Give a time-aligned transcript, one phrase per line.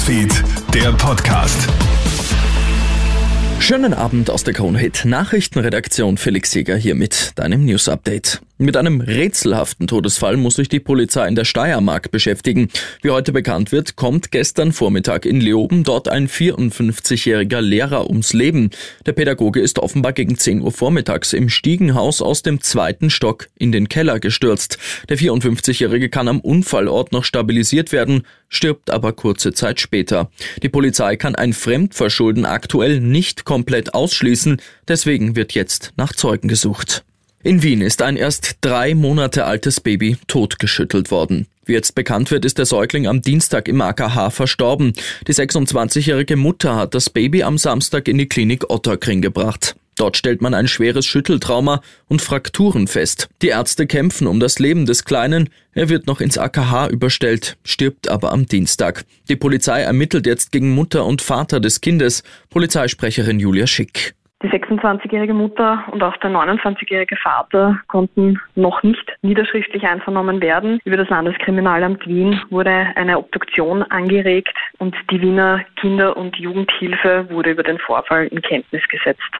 [0.00, 0.32] Newsfeed,
[0.72, 1.68] der Podcast.
[3.58, 8.40] Schönen Abend aus der Kronhit Nachrichtenredaktion Felix Seger hier mit deinem News Update.
[8.62, 12.68] Mit einem rätselhaften Todesfall muss sich die Polizei in der Steiermark beschäftigen.
[13.00, 18.68] Wie heute bekannt wird, kommt gestern Vormittag in Leoben dort ein 54-jähriger Lehrer ums Leben.
[19.06, 23.72] Der Pädagoge ist offenbar gegen 10 Uhr vormittags im Stiegenhaus aus dem zweiten Stock in
[23.72, 24.76] den Keller gestürzt.
[25.08, 30.30] Der 54-jährige kann am Unfallort noch stabilisiert werden, stirbt aber kurze Zeit später.
[30.62, 37.04] Die Polizei kann ein Fremdverschulden aktuell nicht komplett ausschließen, deswegen wird jetzt nach Zeugen gesucht.
[37.42, 41.46] In Wien ist ein erst drei Monate altes Baby totgeschüttelt worden.
[41.64, 44.92] Wie jetzt bekannt wird, ist der Säugling am Dienstag im AKH verstorben.
[45.26, 49.74] Die 26-jährige Mutter hat das Baby am Samstag in die Klinik Otterkring gebracht.
[49.96, 53.30] Dort stellt man ein schweres Schütteltrauma und Frakturen fest.
[53.40, 55.48] Die Ärzte kämpfen um das Leben des Kleinen.
[55.72, 59.06] Er wird noch ins AKH überstellt, stirbt aber am Dienstag.
[59.30, 62.22] Die Polizei ermittelt jetzt gegen Mutter und Vater des Kindes.
[62.50, 64.14] Polizeisprecherin Julia Schick.
[64.42, 70.80] Die 26-jährige Mutter und auch der 29-jährige Vater konnten noch nicht niederschriftlich einvernommen werden.
[70.84, 77.50] Über das Landeskriminalamt Wien wurde eine Obduktion angeregt und die Wiener Kinder- und Jugendhilfe wurde
[77.50, 79.30] über den Vorfall in Kenntnis gesetzt.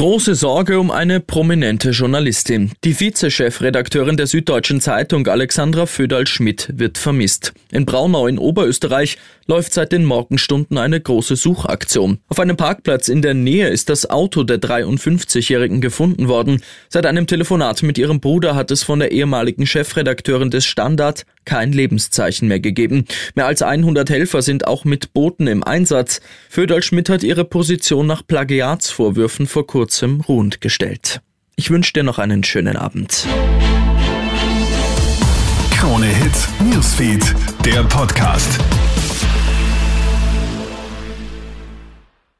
[0.00, 2.72] Große Sorge um eine prominente Journalistin.
[2.84, 7.52] Die Vizechefredakteurin der Süddeutschen Zeitung Alexandra Föderl-Schmidt wird vermisst.
[7.70, 12.20] In Braunau in Oberösterreich läuft seit den Morgenstunden eine große Suchaktion.
[12.28, 16.62] Auf einem Parkplatz in der Nähe ist das Auto der 53-Jährigen gefunden worden.
[16.88, 21.72] Seit einem Telefonat mit ihrem Bruder hat es von der ehemaligen Chefredakteurin des Standard kein
[21.72, 23.06] Lebenszeichen mehr gegeben.
[23.34, 26.20] Mehr als 100 Helfer sind auch mit Booten im Einsatz.
[26.48, 31.22] Föderl-Schmidt hat ihre Position nach Plagiatsvorwürfen vor kurzem ruhend gestellt.
[31.56, 33.26] Ich wünsche dir noch einen schönen Abend.
[35.72, 37.34] Krone Hits, Newsfeed,
[37.64, 38.60] der Podcast.